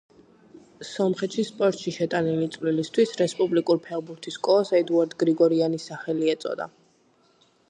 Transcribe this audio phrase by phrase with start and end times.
[0.91, 6.73] სომხეთში სპორტში შეტანილი წვლილისთვის, რესპუბლიკურ ფეხბურთის სკოლას ედუარდ გრიგორიანის სახელი ეწოდა.